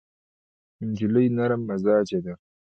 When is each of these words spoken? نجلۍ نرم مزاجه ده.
نجلۍ 0.89 1.25
نرم 1.37 1.61
مزاجه 1.69 2.19
ده. 2.25 2.33